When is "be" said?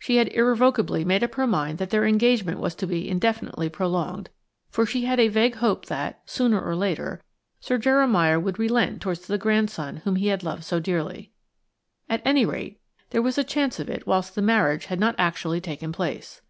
2.86-3.06